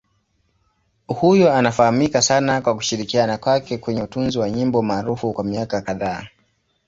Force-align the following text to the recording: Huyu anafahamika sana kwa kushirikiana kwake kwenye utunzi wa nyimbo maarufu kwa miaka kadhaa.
Huyu 1.07 1.49
anafahamika 1.51 2.21
sana 2.21 2.61
kwa 2.61 2.75
kushirikiana 2.75 3.37
kwake 3.37 3.77
kwenye 3.77 4.03
utunzi 4.03 4.39
wa 4.39 4.49
nyimbo 4.49 4.81
maarufu 4.81 5.33
kwa 5.33 5.43
miaka 5.43 5.81
kadhaa. 5.81 6.25